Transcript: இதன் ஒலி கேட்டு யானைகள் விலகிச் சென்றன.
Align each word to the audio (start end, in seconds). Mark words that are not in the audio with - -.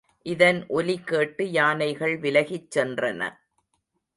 இதன் 0.25 0.65
ஒலி 0.67 0.95
கேட்டு 1.03 1.51
யானைகள் 1.51 2.15
விலகிச் 2.19 2.79
சென்றன. 2.79 3.21